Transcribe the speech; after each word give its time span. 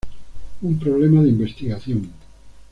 Un 0.63 0.73
problema 0.79 1.21
de 1.21 1.29
investigación. 1.29 2.09